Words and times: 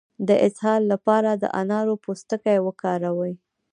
د 0.27 0.29
اسهال 0.47 0.81
لپاره 0.93 1.31
د 1.35 1.43
انارو 1.61 1.93
پوستکی 2.03 2.57
وکاروئ 2.65 3.33